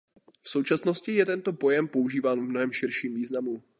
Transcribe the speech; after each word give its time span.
V 0.41 0.49
současnosti 0.49 1.13
je 1.13 1.25
tento 1.25 1.53
pojem 1.53 1.87
používán 1.87 2.39
v 2.39 2.49
mnohem 2.49 2.71
širším 2.71 3.15
významu. 3.15 3.63